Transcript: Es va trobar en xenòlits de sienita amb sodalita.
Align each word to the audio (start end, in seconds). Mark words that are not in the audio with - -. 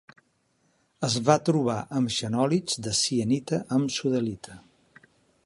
Es 1.07 1.17
va 1.27 1.35
trobar 1.49 1.75
en 1.99 2.07
xenòlits 2.15 2.81
de 2.87 2.95
sienita 3.03 3.61
amb 3.79 3.95
sodalita. 3.99 4.59